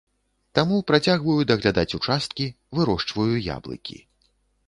[0.59, 2.47] Таму працягваю даглядаць участкі,
[2.79, 3.97] вырошчваю яблыкі.